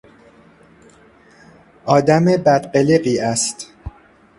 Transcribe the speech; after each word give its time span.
آدم 1.85 2.25
بدقلقی 2.25 3.19
است. 3.19 3.67